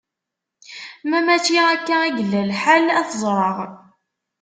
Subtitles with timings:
[1.09, 3.57] Ma mačči akka i yella lḥal, ad t-ẓreɣ.